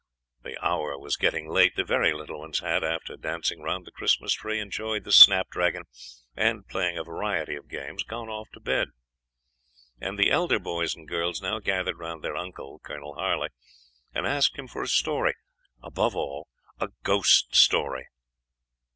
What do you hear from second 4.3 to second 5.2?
tree, enjoying the